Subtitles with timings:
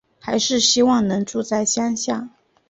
[0.19, 2.31] 还是希望能住在乡下